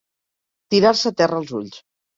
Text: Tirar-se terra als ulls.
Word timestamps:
Tirar-se 0.75 1.15
terra 1.21 1.41
als 1.43 1.57
ulls. 1.63 1.81